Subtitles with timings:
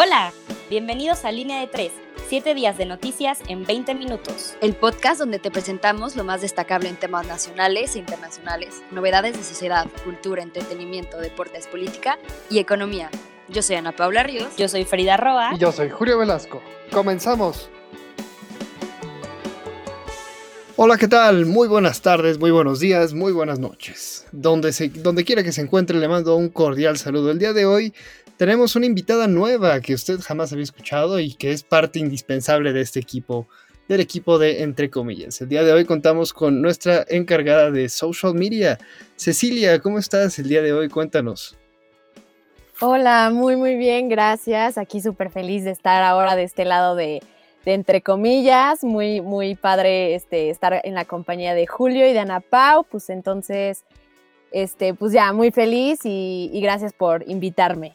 [0.00, 0.32] Hola,
[0.70, 1.90] bienvenidos a Línea de 3,
[2.28, 4.54] 7 días de noticias en 20 minutos.
[4.60, 9.42] El podcast donde te presentamos lo más destacable en temas nacionales e internacionales, novedades de
[9.42, 12.16] sociedad, cultura, entretenimiento, deportes, política
[12.48, 13.10] y economía.
[13.48, 14.56] Yo soy Ana Paula Ríos.
[14.56, 15.50] Yo soy Frida Roa.
[15.56, 16.62] Y yo soy Julio Velasco.
[16.92, 17.68] Comenzamos.
[20.76, 21.44] Hola, ¿qué tal?
[21.44, 24.26] Muy buenas tardes, muy buenos días, muy buenas noches.
[24.30, 27.32] Donde, se, donde quiera que se encuentre, le mando un cordial saludo.
[27.32, 27.92] El día de hoy
[28.38, 32.80] tenemos una invitada nueva que usted jamás había escuchado y que es parte indispensable de
[32.80, 33.48] este equipo,
[33.88, 35.40] del equipo de Entre Comillas.
[35.40, 38.78] El día de hoy contamos con nuestra encargada de social media,
[39.16, 39.80] Cecilia.
[39.80, 40.88] ¿Cómo estás el día de hoy?
[40.88, 41.58] Cuéntanos.
[42.80, 44.78] Hola, muy muy bien, gracias.
[44.78, 47.20] Aquí súper feliz de estar ahora de este lado de,
[47.64, 52.38] entre comillas, muy muy padre este, estar en la compañía de Julio y de Ana
[52.38, 53.84] Pau, pues entonces,
[54.52, 57.94] este, pues ya muy feliz y gracias por invitarme.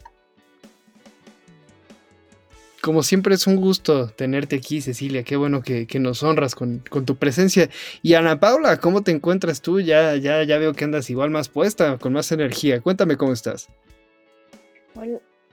[2.83, 5.23] Como siempre es un gusto tenerte aquí, Cecilia.
[5.23, 7.69] Qué bueno que, nos honras con, tu presencia.
[8.01, 9.79] Y Ana Paula, ¿cómo te encuentras tú?
[9.79, 12.81] Ya, ya, ya veo que andas igual más puesta, con más energía.
[12.81, 13.69] Cuéntame cómo estás.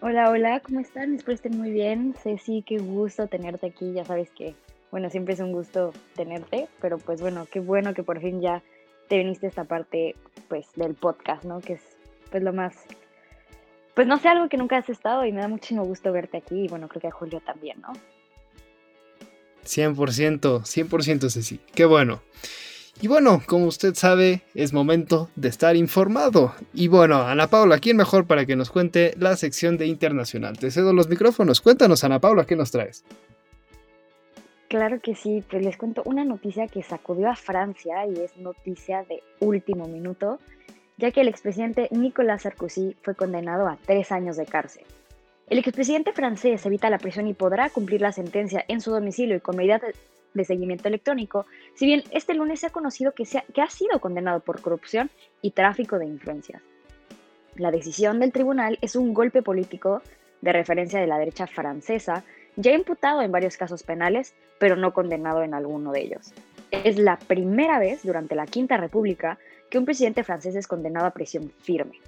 [0.01, 1.15] Hola, hola, ¿cómo están?
[1.15, 2.17] Espero estén muy bien.
[2.21, 3.93] Ceci, qué gusto tenerte aquí.
[3.93, 4.57] Ya sabes que,
[4.91, 8.65] bueno, siempre es un gusto tenerte, pero pues bueno, qué bueno que por fin ya
[9.09, 10.17] te viniste a esta parte,
[10.49, 11.61] pues, del podcast, ¿no?
[11.61, 11.83] Que es,
[12.33, 12.75] pues, lo más
[13.95, 16.65] pues no sé, algo que nunca has estado y me da muchísimo gusto verte aquí
[16.65, 17.93] y bueno, creo que a Julio también, ¿no?
[19.65, 22.23] 100%, 100% Ceci, qué bueno.
[23.03, 26.55] Y bueno, como usted sabe, es momento de estar informado.
[26.75, 30.59] Y bueno, Ana Paula, ¿quién mejor para que nos cuente la sección de internacional?
[30.59, 31.63] Te cedo los micrófonos.
[31.63, 33.05] Cuéntanos, Ana Paula, ¿qué nos traes?
[34.69, 39.03] Claro que sí, pues les cuento una noticia que sacudió a Francia y es noticia
[39.09, 40.39] de último minuto
[41.01, 44.85] ya que el expresidente Nicolas Sarkozy fue condenado a tres años de cárcel.
[45.49, 49.41] El expresidente francés evita la prisión y podrá cumplir la sentencia en su domicilio y
[49.41, 49.81] con medidas
[50.35, 54.41] de seguimiento electrónico, si bien este lunes se ha conocido que, que ha sido condenado
[54.41, 55.11] por corrupción
[55.43, 56.63] y tráfico de influencias.
[57.57, 60.03] La decisión del tribunal es un golpe político
[60.43, 62.25] de referencia de la derecha francesa,
[62.57, 66.33] ya imputado en varios casos penales, pero no condenado en alguno de ellos.
[66.71, 69.39] Es la primera vez durante la Quinta República
[69.71, 72.01] que un presidente francés es condenado a prisión firme.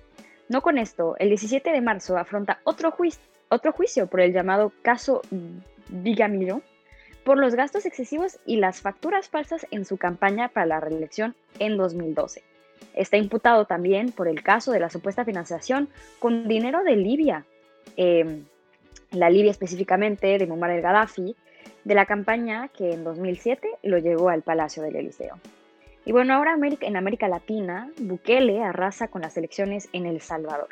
[0.49, 5.23] No con esto, el 17 de marzo afronta otro, juicio por el llamado caso
[5.89, 6.61] Bigamillo
[7.25, 11.77] por los gastos excesivos y las facturas falsas en su campaña para la reelección en
[11.77, 12.43] 2012.
[12.95, 17.47] Está imputado también por el caso de la supuesta financiación con dinero de Libia,
[17.97, 18.45] em,
[19.13, 21.37] la Libia específicamente de Muammar el Gaddafi,
[21.85, 25.39] de la campaña que en 2007 lo llevó al Palacio del Eliseo.
[26.05, 30.69] Y bueno, ahora en América Latina, Bukele arrasa con las elecciones en El Salvador.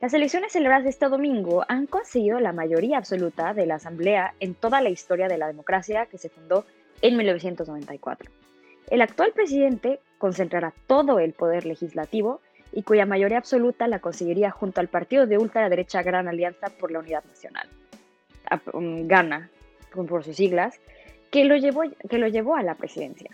[0.00, 4.80] Las elecciones celebradas este domingo han conseguido la mayoría absoluta de la Asamblea en toda
[4.80, 6.64] la historia de la democracia que se fundó
[7.02, 8.30] en 1994.
[8.90, 12.40] El actual presidente concentrará todo el poder legislativo
[12.72, 17.00] y cuya mayoría absoluta la conseguiría junto al partido de ultraderecha Gran Alianza por la
[17.00, 17.68] Unidad Nacional,
[18.72, 19.50] um, Gana,
[19.92, 20.80] por sus siglas,
[21.30, 23.30] que lo llevó, que lo llevó a la presidencia.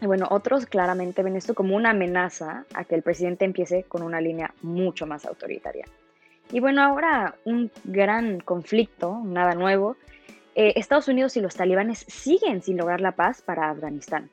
[0.00, 4.02] Y bueno, otros claramente ven esto como una amenaza a que el presidente empiece con
[4.02, 5.86] una línea mucho más autoritaria.
[6.50, 9.96] Y bueno, ahora un gran conflicto, nada nuevo.
[10.54, 14.30] Eh, Estados Unidos y los talibanes siguen sin lograr la paz para Afganistán.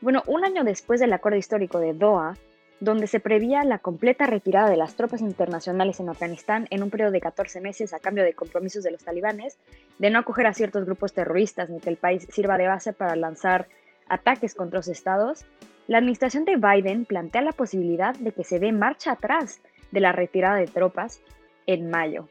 [0.00, 2.36] Bueno, un año después del acuerdo histórico de Doha,
[2.80, 7.10] donde se prevía la completa retirada de las tropas internacionales en Afganistán en un periodo
[7.10, 9.56] de 14 meses a cambio de compromisos de los talibanes,
[9.98, 13.16] de no acoger a ciertos grupos terroristas ni que el país sirva de base para
[13.16, 13.66] lanzar
[14.08, 15.44] ataques contra los estados,
[15.86, 19.60] la administración de Biden plantea la posibilidad de que se dé marcha atrás
[19.92, 21.20] de la retirada de tropas
[21.66, 22.28] en mayo.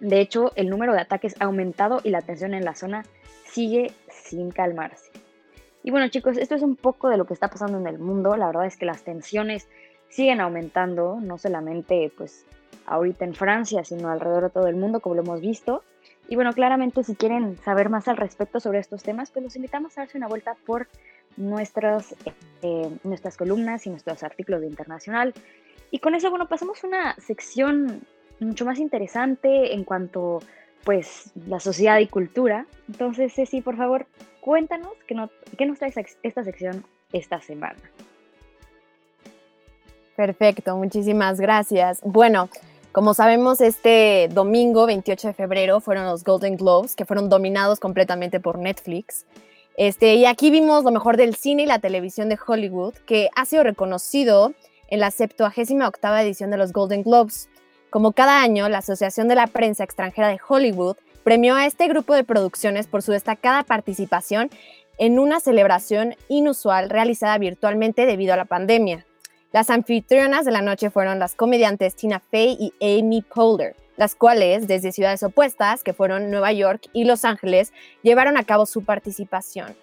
[0.00, 3.04] De hecho, el número de ataques ha aumentado y la tensión en la zona
[3.44, 5.10] sigue sin calmarse.
[5.82, 8.36] Y bueno chicos, esto es un poco de lo que está pasando en el mundo.
[8.36, 9.68] La verdad es que las tensiones
[10.08, 12.44] siguen aumentando, no solamente pues
[12.86, 15.82] ahorita en Francia, sino alrededor de todo el mundo, como lo hemos visto.
[16.28, 19.96] Y bueno, claramente si quieren saber más al respecto sobre estos temas, pues los invitamos
[19.96, 20.88] a darse una vuelta por
[21.36, 22.14] nuestras,
[22.62, 25.34] eh, nuestras columnas y nuestros artículos de Internacional.
[25.90, 28.02] Y con eso, bueno, pasamos a una sección
[28.40, 30.40] mucho más interesante en cuanto,
[30.84, 32.66] pues, la sociedad y cultura.
[32.88, 34.06] Entonces, Ceci, por favor,
[34.40, 37.78] cuéntanos qué, no, qué nos trae esta sección esta semana.
[40.16, 42.00] Perfecto, muchísimas gracias.
[42.02, 42.48] Bueno,
[42.96, 48.40] como sabemos, este domingo 28 de febrero fueron los Golden Globes, que fueron dominados completamente
[48.40, 49.26] por Netflix.
[49.76, 53.44] Este, y aquí vimos lo mejor del cine y la televisión de Hollywood, que ha
[53.44, 54.54] sido reconocido
[54.88, 57.50] en la 78 octava edición de los Golden Globes.
[57.90, 62.14] Como cada año, la Asociación de la Prensa Extranjera de Hollywood premió a este grupo
[62.14, 64.48] de producciones por su destacada participación
[64.96, 69.05] en una celebración inusual realizada virtualmente debido a la pandemia.
[69.56, 74.68] Las anfitrionas de la noche fueron las comediantes Tina Fey y Amy Poehler, las cuales,
[74.68, 77.72] desde ciudades opuestas, que fueron Nueva York y Los Ángeles,
[78.02, 79.74] llevaron a cabo su participación.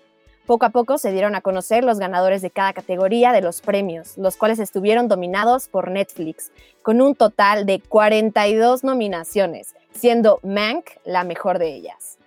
[0.45, 4.15] Poco a poco se dieron a conocer los ganadores de cada categoría de los premios,
[4.15, 6.51] los cuales estuvieron dominados por Netflix,
[6.83, 12.19] con un total de 42 nominaciones, siendo Mank la mejor de ellas.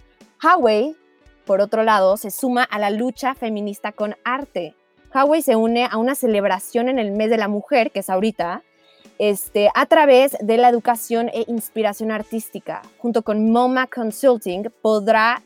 [0.42, 0.96] Huawei,
[1.44, 4.74] por otro lado, se suma a la lucha feminista con arte.
[5.14, 8.62] Huawei se une a una celebración en el mes de la mujer, que es ahorita,
[9.18, 12.82] este, a través de la educación e inspiración artística.
[12.98, 15.42] Junto con MoMA Consulting podrá,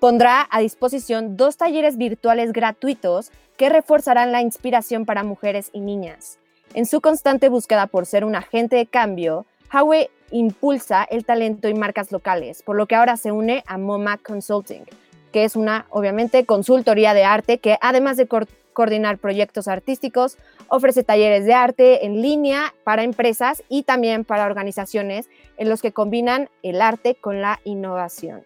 [0.00, 6.38] pondrá a disposición dos talleres virtuales gratuitos que reforzarán la inspiración para mujeres y niñas.
[6.74, 11.74] En su constante búsqueda por ser un agente de cambio, Huawei impulsa el talento y
[11.74, 14.84] marcas locales, por lo que ahora se une a MoMA Consulting,
[15.32, 18.26] que es una, obviamente, consultoría de arte que además de
[18.72, 20.38] coordinar proyectos artísticos,
[20.68, 25.92] ofrece talleres de arte en línea para empresas y también para organizaciones en los que
[25.92, 28.42] combinan el arte con la innovación.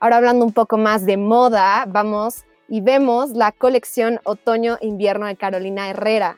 [0.00, 5.88] Ahora hablando un poco más de moda, vamos y vemos la colección Otoño-Invierno de Carolina
[5.88, 6.36] Herrera.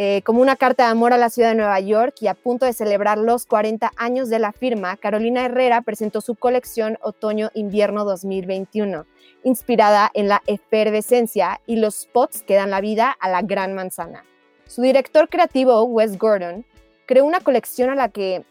[0.00, 2.64] Eh, como una carta de amor a la ciudad de Nueva York y a punto
[2.64, 9.06] de celebrar los 40 años de la firma, Carolina Herrera presentó su colección Otoño-Invierno 2021
[9.48, 14.24] inspirada en la efervescencia y los spots que dan la vida a la gran manzana.
[14.66, 16.64] Su director creativo, Wes Gordon,
[17.06, 18.44] creó una colección a la que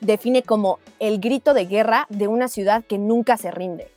[0.00, 3.88] define como el grito de guerra de una ciudad que nunca se rinde,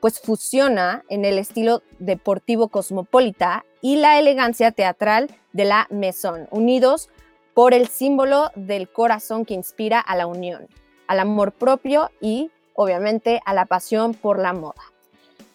[0.00, 7.10] pues fusiona en el estilo deportivo cosmopolita y la elegancia teatral de la Maison, unidos
[7.52, 10.66] por el símbolo del corazón que inspira a la unión,
[11.06, 14.89] al amor propio y, obviamente, a la pasión por la moda.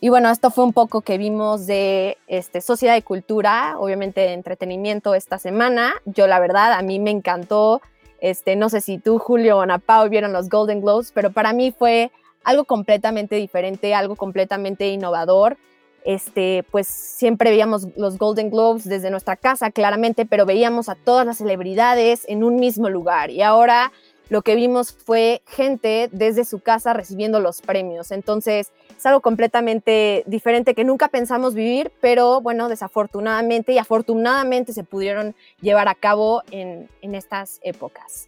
[0.02, 4.34] Y bueno, esto fue un poco que vimos de este, Sociedad y Cultura, obviamente de
[4.34, 5.94] entretenimiento esta semana.
[6.06, 7.82] Yo la verdad, a mí me encantó.
[8.20, 11.74] Este, no sé si tú, Julio o Ana vieron los Golden Globes, pero para mí
[11.78, 12.12] fue
[12.44, 15.58] algo completamente diferente, algo completamente innovador.
[16.04, 21.26] Este, pues siempre veíamos los Golden Globes desde nuestra casa, claramente, pero veíamos a todas
[21.26, 23.32] las celebridades en un mismo lugar.
[23.32, 23.92] Y ahora
[24.30, 28.12] lo que vimos fue gente desde su casa recibiendo los premios.
[28.12, 34.84] Entonces, es algo completamente diferente que nunca pensamos vivir, pero bueno, desafortunadamente y afortunadamente se
[34.84, 38.28] pudieron llevar a cabo en, estas épocas.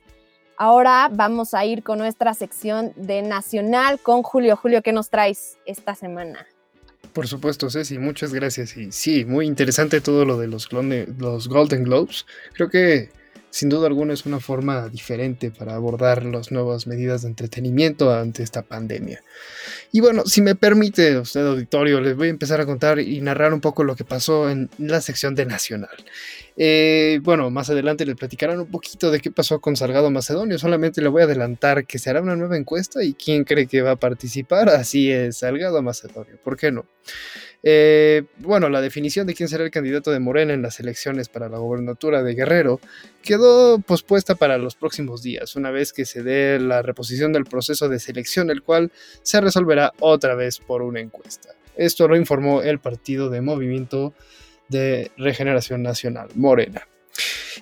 [0.56, 4.56] Ahora vamos a ir con nuestra sección de Nacional con Julio.
[4.56, 6.48] Julio, ¿qué nos traes esta semana?
[7.14, 8.76] Por supuesto, Ceci, muchas gracias.
[8.78, 12.26] Y sí, muy interesante todo lo de los, los Golden Globes.
[12.54, 13.10] Creo que
[13.58, 18.44] sin duda alguna es una forma diferente para abordar las nuevas medidas de entretenimiento ante
[18.44, 19.24] esta pandemia.
[19.92, 23.56] Y bueno, si me permite usted auditorio, les voy a empezar a contar y narrar
[23.56, 25.90] un poco lo que pasó en la sección de Nacional.
[26.56, 30.60] Eh, bueno, más adelante les platicarán un poquito de qué pasó con Salgado Macedonio.
[30.60, 33.82] Solamente le voy a adelantar que se hará una nueva encuesta y quién cree que
[33.82, 34.70] va a participar.
[34.70, 36.38] Así es, Salgado Macedonio.
[36.44, 36.86] ¿Por qué no?
[37.70, 41.50] Eh, bueno, la definición de quién será el candidato de Morena en las elecciones para
[41.50, 42.80] la gobernatura de Guerrero
[43.22, 47.90] quedó pospuesta para los próximos días, una vez que se dé la reposición del proceso
[47.90, 51.50] de selección, el cual se resolverá otra vez por una encuesta.
[51.76, 54.14] Esto lo informó el Partido de Movimiento
[54.70, 56.88] de Regeneración Nacional, Morena.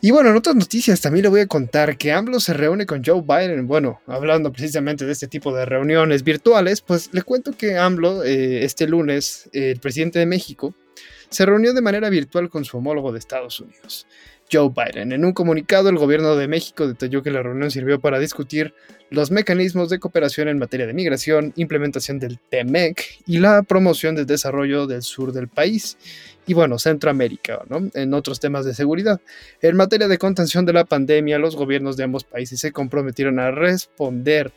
[0.06, 3.04] Y bueno, en otras noticias también le voy a contar que AMLO se reúne con
[3.04, 3.66] Joe Biden.
[3.66, 8.64] Bueno, hablando precisamente de este tipo de reuniones virtuales, pues le cuento que AMLO eh,
[8.64, 10.76] este lunes, el presidente de México,
[11.30, 14.06] se reunió de manera virtual con su homólogo de Estados Unidos.
[14.56, 15.12] Joe Biden.
[15.12, 18.74] En un comunicado, el gobierno de México detalló que la reunión sirvió para discutir
[19.10, 24.26] los mecanismos de cooperación en materia de migración, implementación del TEMEC y la promoción del
[24.26, 25.98] desarrollo del sur del país
[26.48, 27.90] y bueno, Centroamérica, ¿no?
[27.94, 29.20] En otros temas de seguridad.
[29.62, 33.52] En materia de contención de la pandemia, los gobiernos de ambos países se comprometieron a
[33.52, 34.54] responder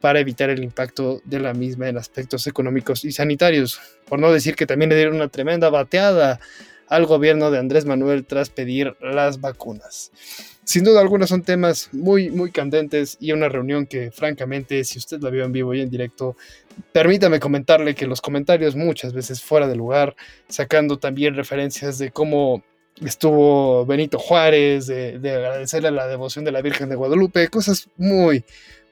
[0.00, 3.80] para evitar el impacto de la misma en aspectos económicos y sanitarios.
[4.06, 6.40] Por no decir que también le dieron una tremenda bateada
[6.92, 10.12] al gobierno de Andrés Manuel tras pedir las vacunas.
[10.62, 15.18] Sin duda alguna son temas muy, muy candentes y una reunión que francamente, si usted
[15.22, 16.36] la vio en vivo y en directo,
[16.92, 20.14] permítame comentarle que los comentarios muchas veces fuera de lugar,
[20.48, 22.62] sacando también referencias de cómo
[23.02, 28.44] estuvo Benito Juárez, de, agradecerle la devoción de la Virgen de Guadalupe, cosas muy,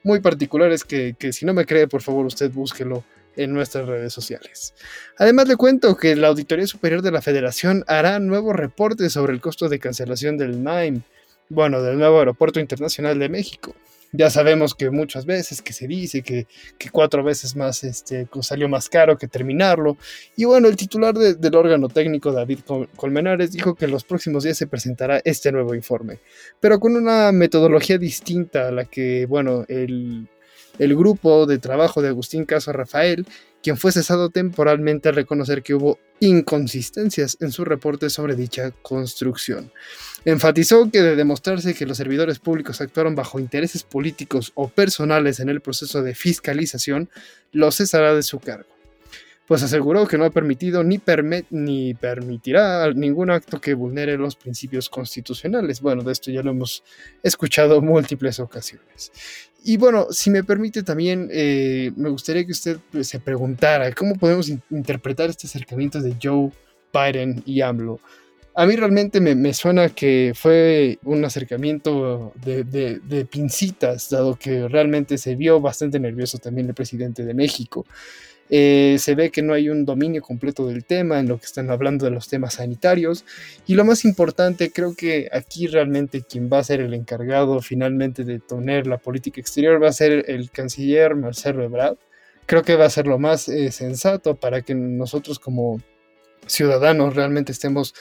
[0.03, 3.03] muy particulares que, que si no me cree, por favor usted búsquelo
[3.35, 4.73] en nuestras redes sociales.
[5.17, 9.41] Además le cuento que la Auditoría Superior de la Federación hará nuevos reportes sobre el
[9.41, 11.01] costo de cancelación del NAIM,
[11.49, 13.75] bueno, del nuevo Aeropuerto Internacional de México.
[14.13, 16.45] Ya sabemos que muchas veces que se dice que,
[16.91, 19.97] cuatro veces más este, salió más caro que terminarlo.
[20.35, 22.59] Y bueno, el titular del órgano técnico, David
[22.97, 26.19] Colmenares, dijo que en los próximos días se presentará este nuevo informe,
[26.59, 30.27] pero con una metodología distinta a la que, bueno, el,
[30.79, 33.25] el grupo de trabajo de Agustín Caso Rafael
[33.61, 39.71] quien fue cesado temporalmente al reconocer que hubo inconsistencias en su reporte sobre dicha construcción.
[40.25, 45.49] Enfatizó que de demostrarse que los servidores públicos actuaron bajo intereses políticos o personales en
[45.49, 47.09] el proceso de fiscalización,
[47.51, 48.71] lo cesará de su cargo
[49.51, 51.01] pues aseguró que no ha permitido ni,
[51.49, 55.81] ni permitirá ningún acto que vulnere los principios constitucionales.
[55.81, 56.85] Bueno, de esto ya lo hemos
[57.21, 59.11] escuchado múltiples ocasiones.
[59.63, 64.15] Y bueno, si me permite también, eh, me gustaría que usted pues, se preguntara cómo
[64.15, 66.51] podemos interpretar este acercamiento de Joe
[66.91, 67.99] Biden y AMLO.
[68.53, 75.17] A mí realmente me, suena que fue un acercamiento de, de, pincitas, dado que realmente
[75.17, 77.85] se vio bastante nervioso también el presidente de México.
[78.53, 81.69] Eh, se ve que no hay un dominio completo del tema en lo que están
[81.71, 83.23] hablando de los temas sanitarios.
[83.65, 88.25] Y lo más importante, creo que aquí realmente quien va a ser el encargado finalmente
[88.25, 91.95] de tener la política exterior va a ser el canciller Marcelo Ebrard.
[92.45, 95.81] Creo que va a ser lo más eh, sensato para que nosotros como
[96.45, 97.93] ciudadanos realmente estemos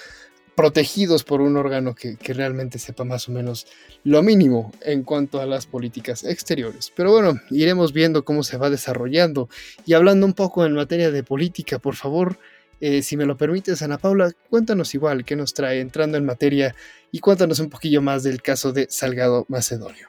[0.61, 3.67] protegidos por un órgano que, realmente sepa más o menos
[4.05, 6.93] lo mínimo en cuanto a las políticas exteriores.
[6.95, 9.49] Pero bueno, iremos viendo cómo se va desarrollando.
[9.87, 12.37] Y hablando un poco en materia de política, por favor,
[12.79, 16.75] eh, si me lo permites, Ana Paula, cuéntanos igual qué nos trae entrando en materia
[17.11, 20.09] y cuéntanos un poquillo más del caso de Salgado Macedonio.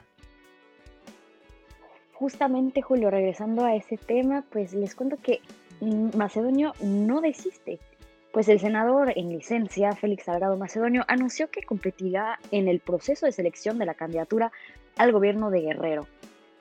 [2.12, 5.40] Justamente, Julio, regresando a ese tema, pues les cuento que
[6.14, 7.80] Macedonio no desiste
[8.32, 13.32] pues el senador en licencia, Félix Salgado Macedonio, anunció que competirá en el proceso de
[13.32, 14.50] selección de la candidatura
[14.96, 16.06] al gobierno de Guerrero.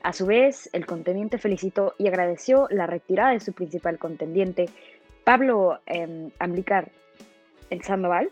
[0.03, 4.65] A su vez, el contendiente felicitó y agradeció la retirada de su principal contendiente,
[5.23, 6.89] Pablo eh, Amblicar
[7.69, 8.31] el Sandoval.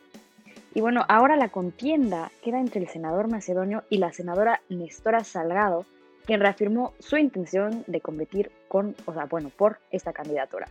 [0.74, 5.86] Y bueno, ahora la contienda queda entre el senador macedonio y la senadora Nestora Salgado,
[6.26, 10.68] quien reafirmó su intención de competir con, o sea, bueno, por esta candidatura.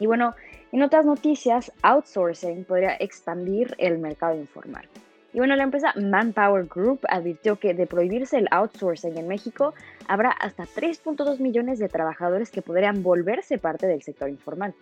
[0.00, 0.34] Y bueno,
[0.72, 4.86] en otras noticias, outsourcing podría expandir el mercado informal.
[5.32, 9.74] Y bueno, la empresa Manpower Group advirtió que de prohibirse el outsourcing en México,
[10.06, 14.74] habrá hasta 3.2 millones de trabajadores que podrían volverse parte del sector informal.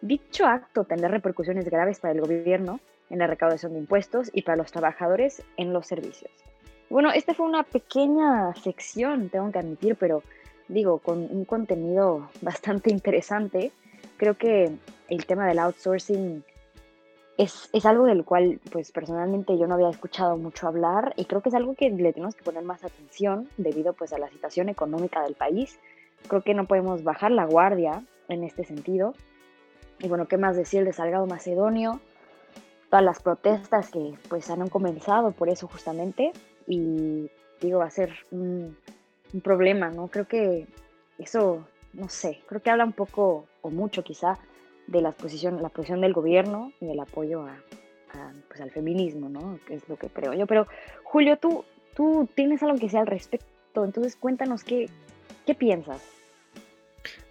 [0.00, 4.56] Dicho acto tendrá repercusiones graves para el gobierno en la recaudación de impuestos y para
[4.56, 6.32] los trabajadores en los servicios.
[6.90, 10.22] Bueno, esta fue una pequeña sección, tengo que admitir, pero
[10.68, 13.72] digo, con un contenido bastante interesante.
[14.16, 14.72] Creo que
[15.08, 16.44] el tema del outsourcing
[17.36, 21.48] es, algo del cual, pues personalmente yo no había escuchado mucho hablar y creo que
[21.48, 25.22] es algo que le tenemos que poner más atención debido pues a la situación económica
[25.22, 25.78] del país.
[26.28, 29.14] Creo que no podemos bajar la guardia en este sentido.
[29.98, 32.00] Y bueno, ¿qué más decir de Salgado Macedonio?
[32.88, 36.32] Todas las protestas que pues han comenzado por eso justamente
[36.68, 37.30] y
[37.60, 38.76] digo, va a ser un,
[39.32, 40.06] un problema, ¿no?
[40.08, 40.68] Creo que
[41.18, 44.38] eso, no sé, creo que habla un poco o mucho quizá
[44.86, 47.56] de la posición, la posición del gobierno y el apoyo a,
[48.48, 49.58] pues al feminismo, ¿no?
[49.66, 50.46] Que es lo que creo yo.
[50.46, 50.66] Pero
[51.02, 51.64] Julio, tú,
[51.94, 54.88] tú tienes algo que sea al respecto, entonces cuéntanos qué,
[55.46, 56.02] qué piensas.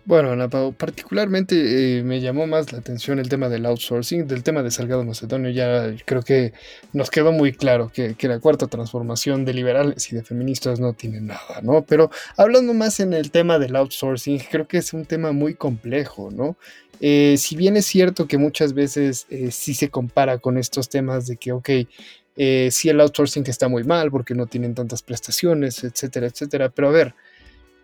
[0.06, 4.62] Bueno, Ana particularmente eh, me llamó más la atención el tema del outsourcing, del tema
[4.62, 5.50] de Salgado Macedonio.
[5.50, 6.52] Ya creo que
[6.92, 10.92] nos quedó muy claro que, que, la cuarta transformación de liberales y de feministas no
[10.92, 11.84] tiene nada, ¿no?
[11.84, 16.30] Pero hablando más en el tema del outsourcing, creo que es un tema muy complejo,
[16.32, 16.58] ¿no?
[17.00, 21.28] Eh, si bien es cierto que muchas veces eh, sí se compara con estos temas
[21.28, 21.70] de que, ok,
[22.36, 26.88] eh, sí el outsourcing está muy mal porque no tienen tantas prestaciones, etcétera, etcétera, pero
[26.88, 27.16] a ver,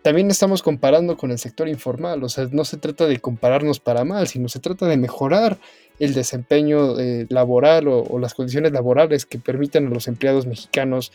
[0.02, 4.04] también estamos comparando con el sector informal, o sea, no se trata de compararnos para
[4.04, 5.58] mal, sino se trata de mejorar
[5.98, 6.94] el desempeño
[7.28, 11.12] laboral o, las condiciones laborales que permitan a los empleados mexicanos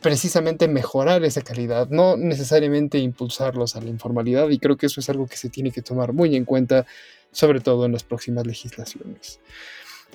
[0.00, 5.08] precisamente mejorar esa calidad, no necesariamente impulsarlos a la informalidad y creo que eso es
[5.08, 6.86] algo que se tiene que tomar muy en cuenta
[7.30, 9.40] sobre todo en las próximas legislaciones.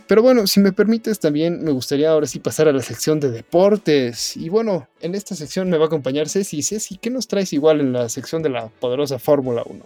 [0.07, 3.31] Pero bueno, si me permites también me gustaría ahora sí pasar a la sección de
[3.31, 4.35] deportes.
[4.35, 6.62] Y bueno, en esta sección me va a acompañar Ceci.
[6.62, 9.85] Ceci, ¿qué nos traes igual en la sección de la poderosa Fórmula 1?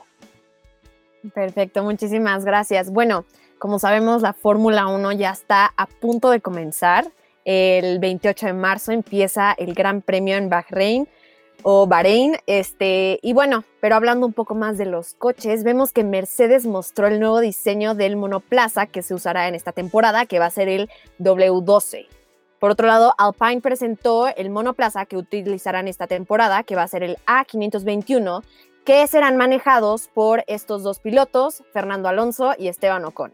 [1.33, 2.89] Perfecto, muchísimas gracias.
[2.91, 3.25] Bueno,
[3.59, 7.05] como sabemos, la Fórmula 1 ya está a punto de comenzar.
[7.45, 11.07] El 28 de marzo empieza el Gran Premio en Bahrein
[11.69, 12.37] o Bahrein.
[12.47, 17.07] Este, y bueno, pero hablando un poco más de los coches, vemos que Mercedes mostró
[17.07, 20.69] el nuevo diseño del monoplaza que se usará en esta temporada, que va a ser
[20.69, 22.07] el W12.
[22.61, 27.03] Por otro lado, Alpine presentó el monoplaza que utilizarán esta temporada, que va a ser
[27.03, 28.43] el A521,
[28.85, 33.33] que serán manejados por estos dos pilotos, Fernando Alonso y Esteban Ocon.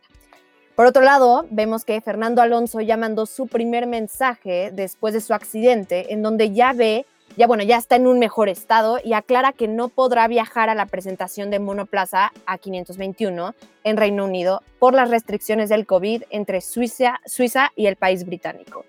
[0.76, 5.36] Por otro lado, vemos que Fernando Alonso ya mandó su primer mensaje después de su
[5.36, 9.54] accidente, en donde ya ve, ya bueno, ya está en un mejor estado y aclara
[9.54, 15.10] que no podrá viajar a la presentación de Monoplaza A521 en Reino Unido por las
[15.10, 18.86] restricciones del COVID entre Suiza, Suiza y el país británico.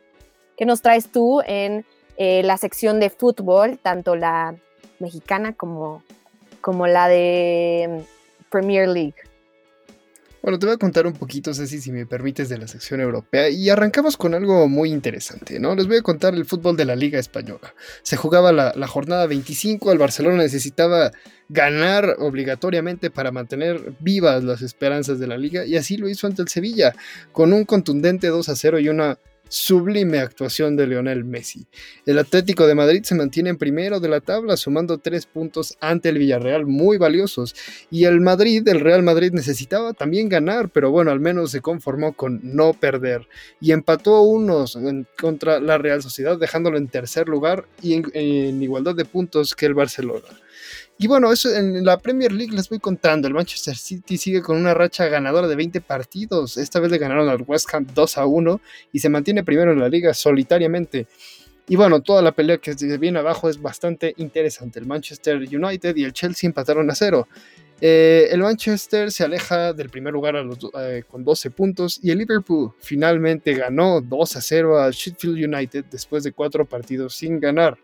[0.56, 1.86] ¿Qué nos traes tú en
[2.16, 4.54] eh, la sección de fútbol, tanto la
[4.98, 6.02] mexicana como,
[6.60, 9.16] como la de mm, Premier League?
[10.44, 13.48] Bueno, te voy a contar un poquito, Ceci, si me permites, de la sección europea
[13.48, 15.74] y arrancamos con algo muy interesante, ¿no?
[15.74, 17.72] Les voy a contar el fútbol de la Liga Española.
[18.02, 21.12] Se jugaba la, la jornada 25, el Barcelona necesitaba
[21.48, 26.42] ganar obligatoriamente para mantener vivas las esperanzas de la liga y así lo hizo ante
[26.42, 26.94] el Sevilla,
[27.32, 31.66] con un contundente 2 a 0 y una sublime actuación de Lionel Messi.
[32.06, 36.08] El Atlético de Madrid se mantiene en primero de la tabla, sumando tres puntos ante
[36.08, 37.54] el Villarreal, muy valiosos.
[37.90, 42.14] Y el Madrid, el Real Madrid necesitaba también ganar, pero bueno, al menos se conformó
[42.14, 43.28] con no perder.
[43.60, 44.78] Y empató unos
[45.20, 49.74] contra la Real Sociedad, dejándolo en tercer lugar y en igualdad de puntos que el
[49.74, 50.28] Barcelona.
[50.96, 53.26] Y bueno, eso en la Premier League les voy contando.
[53.26, 56.56] El Manchester City sigue con una racha ganadora de 20 partidos.
[56.56, 58.60] Esta vez le ganaron al West Ham 2 a 1
[58.92, 61.08] y se mantiene primero en la liga solitariamente.
[61.66, 64.78] Y bueno, toda la pelea que viene abajo es bastante interesante.
[64.78, 67.26] El Manchester United y el Chelsea empataron a cero.
[67.80, 72.72] Eh, el Manchester se aleja del primer lugar eh, con 12 puntos y el Liverpool
[72.78, 77.76] finalmente ganó 2 a 0 al Sheffield United después de cuatro partidos sin ganar.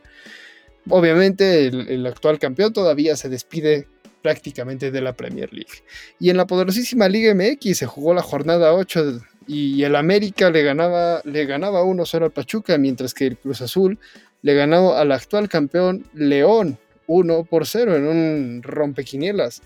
[0.89, 3.87] Obviamente el, actual campeón todavía se despide
[4.23, 5.85] prácticamente de la Premier League.
[6.19, 10.63] Y en la poderosísima Liga MX se jugó la jornada 8 y el América le
[10.63, 13.99] ganaba, le ganaba 1-0 al Pachuca, mientras que el Cruz Azul
[14.43, 19.63] le ganó al actual campeón León 1 por 0 en un rompequinielas.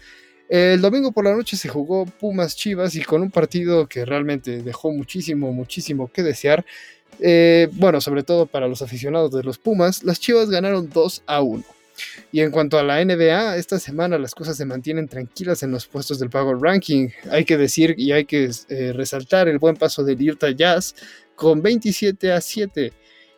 [0.49, 4.63] El domingo por la noche se jugó Pumas Chivas y con un partido que realmente
[4.63, 6.65] dejó muchísimo, muchísimo que desear.
[7.21, 11.41] Eh, bueno, sobre todo para los aficionados de los Pumas, las Chivas ganaron 2 a
[11.41, 11.65] 1.
[12.33, 15.87] Y en cuanto a la NBA, esta semana las cosas se mantienen tranquilas en los
[15.87, 17.09] puestos del Power Ranking.
[17.31, 20.95] Hay que decir y hay que eh, resaltar el buen paso del Utah Jazz
[21.37, 22.93] con 27 a 7.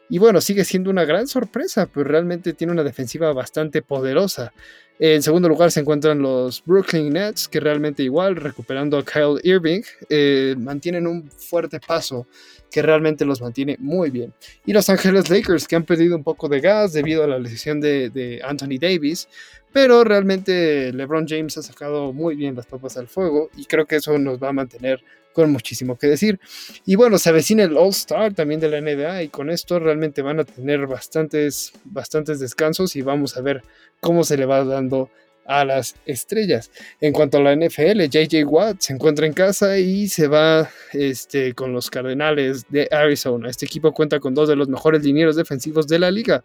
[0.09, 4.53] Y bueno, sigue siendo una gran sorpresa, pero realmente tiene una defensiva bastante poderosa.
[4.99, 9.83] En segundo lugar se encuentran los Brooklyn Nets, que realmente igual, recuperando a Kyle Irving,
[10.09, 12.27] eh, mantienen un fuerte paso
[12.71, 14.33] que realmente los mantiene muy bien.
[14.65, 17.81] Y Los Ángeles Lakers, que han perdido un poco de gas debido a la lesión
[17.81, 19.29] de, Anthony Davis,
[19.73, 23.97] pero realmente LeBron James ha sacado muy bien las papas al fuego y creo que
[23.97, 25.03] eso nos va a mantener
[25.37, 26.41] con muchísimo que decir.
[26.87, 30.23] Y bueno, se avecina el All Star también de la NBA y con esto realmente
[30.23, 33.63] van a tener bastantes, bastantes descansos y vamos a ver
[34.01, 35.11] cómo se le va dando
[35.45, 36.71] a las estrellas.
[37.03, 41.53] En cuanto a la NFL, JJ Watt se encuentra en casa y se va este,
[41.53, 43.51] con los Cardenales de Arizona.
[43.51, 46.43] Este equipo cuenta con dos de los mejores linieros defensivos de la liga.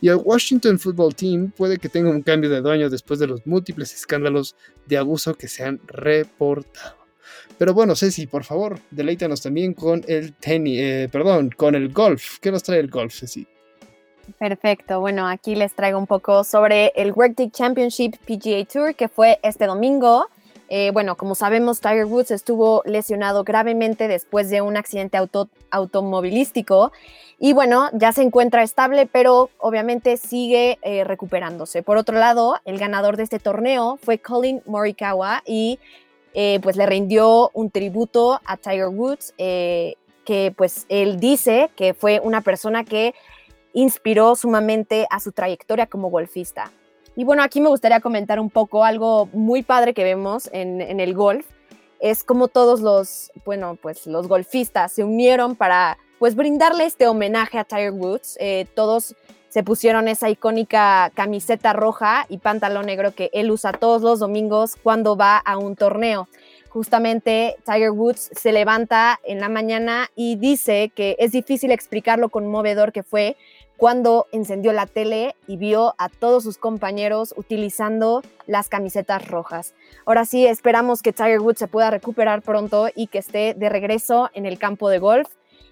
[0.00, 3.44] Y el Washington Football Team puede que tenga un cambio de dueño después de los
[3.48, 4.54] múltiples escándalos
[4.86, 6.97] de abuso que se han reportado.
[7.58, 12.38] Pero bueno, Ceci, por favor, deleítanos también con el tenis, eh, perdón, con el golf.
[12.40, 13.46] ¿Qué nos trae el golf, Ceci?
[14.38, 19.40] Perfecto, bueno, aquí les traigo un poco sobre el World Championship PGA Tour que fue
[19.42, 20.26] este domingo.
[20.68, 26.92] Eh, bueno, como sabemos, Tiger Woods estuvo lesionado gravemente después de un accidente auto, automovilístico
[27.40, 31.82] y bueno, ya se encuentra estable, pero obviamente sigue eh, recuperándose.
[31.82, 35.78] Por otro lado, el ganador de este torneo fue Colin Morikawa y
[36.40, 42.20] eh, pues le rindió un tributo a Tiger Woods, que pues él dice que fue
[42.22, 43.12] una persona que
[43.72, 46.70] inspiró sumamente a su trayectoria como golfista.
[47.16, 51.14] Y bueno, aquí me gustaría comentar un poco algo muy padre que vemos en, el
[51.14, 51.44] golf.
[51.98, 57.58] Es como todos los, bueno, pues los golfistas se unieron para pues brindarle este homenaje
[57.58, 58.36] a Tiger Woods.
[58.38, 59.16] Eh, todos
[59.48, 64.76] se pusieron esa icónica camiseta roja y pantalón negro que él usa todos los domingos
[64.82, 66.28] cuando va a un torneo.
[66.68, 72.28] Justamente Tiger Woods se levanta en la mañana y dice que es difícil explicar lo
[72.28, 73.36] conmovedor que fue
[73.78, 79.74] cuando encendió la tele y vio a todos sus compañeros utilizando las camisetas rojas.
[80.04, 84.30] Ahora sí, esperamos que Tiger Woods se pueda recuperar pronto y que esté de regreso
[84.34, 85.28] en el campo de golf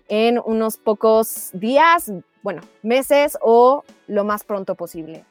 [0.09, 2.13] en unos pocos días,
[2.47, 5.25] bueno, meses o lo más pronto posible.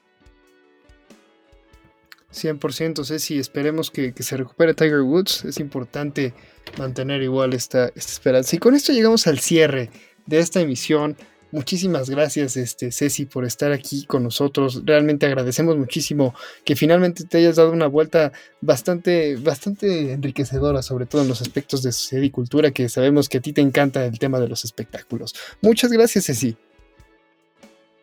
[2.33, 5.45] 100% Ceci, esperemos que, se recupere Tiger Woods.
[5.45, 6.33] Es importante
[6.77, 8.57] mantener igual esta, esperanza.
[8.57, 9.91] Y con esto llegamos al cierre
[10.25, 11.15] de esta emisión
[11.51, 14.81] Muchísimas gracias, este, Ceci, por estar aquí con nosotros.
[14.83, 21.21] Realmente agradecemos muchísimo que finalmente te hayas dado una vuelta bastante, bastante enriquecedora, sobre todo
[21.21, 24.19] en los aspectos de sociedad y cultura, que sabemos que a ti te encanta el
[24.19, 25.33] tema de los espectáculos.
[25.61, 26.57] Muchas gracias, Ceci.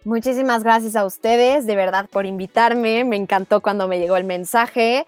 [0.05, 3.05] Muchísimas gracias a ustedes, de verdad, por invitarme.
[3.05, 5.07] Me encantó cuando me llegó el mensaje.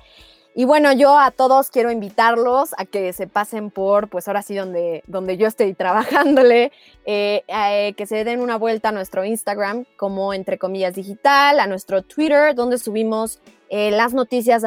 [0.55, 4.55] Y bueno, yo a todos quiero invitarlos a que se pasen por, pues ahora sí,
[4.55, 6.71] donde, donde yo estoy trabajándole,
[7.07, 11.67] eh, eh, que se den una vuelta a nuestro Instagram como entre comillas digital, a
[11.67, 14.63] nuestro Twitter, donde subimos eh, las noticias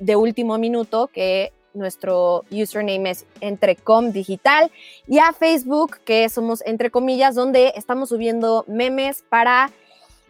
[0.00, 4.70] de último minuto, que nuestro username es entrecom digital,
[5.06, 9.70] y a Facebook, que somos entre comillas, donde estamos subiendo memes para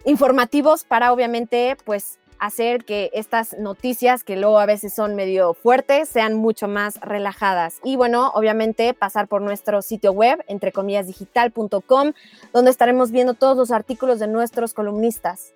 [0.05, 6.09] informativos para obviamente pues hacer que estas noticias, que luego a veces son medio fuertes,
[6.09, 7.81] sean mucho más relajadas.
[7.85, 12.13] Y bueno, obviamente pasar por nuestro sitio web, entrecomillasdigital.com,
[12.53, 15.53] donde estaremos viendo todos los artículos de nuestros columnistas.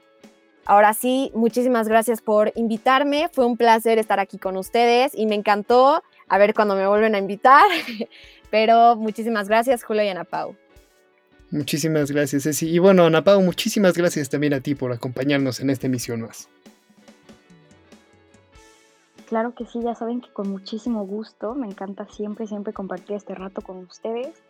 [0.65, 3.29] Ahora sí, muchísimas gracias por invitarme.
[3.33, 7.15] Fue un placer estar aquí con ustedes y me encantó a ver cuando me vuelven
[7.15, 7.65] a invitar.
[8.51, 10.55] Pero muchísimas gracias, Julio y Ana Pau.
[11.51, 12.69] Muchísimas gracias, Ceci.
[12.69, 16.49] Y bueno, Ana Pau, muchísimas gracias también a ti por acompañarnos en esta emisión más.
[19.29, 23.35] Claro que sí, ya saben que con muchísimo gusto, me encanta siempre, siempre compartir este
[23.35, 24.43] rato con ustedes.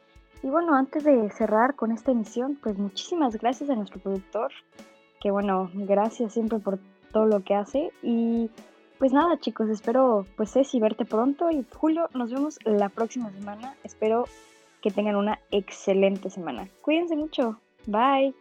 [0.42, 4.50] Y bueno, antes de cerrar con esta emisión, pues muchísimas gracias a nuestro productor,
[5.22, 6.80] que bueno, gracias siempre por
[7.12, 7.92] todo lo que hace.
[8.02, 8.50] Y
[8.98, 13.76] pues nada chicos, espero pues Ceci verte pronto y Julio, nos vemos la próxima semana.
[13.84, 14.24] Espero
[14.82, 16.68] que tengan una excelente semana.
[16.82, 17.60] Cuídense mucho.
[17.86, 18.34] Bye.